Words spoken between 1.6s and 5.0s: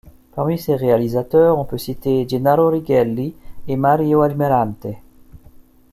peut citer Gennaro Righelli et Mario Almirante.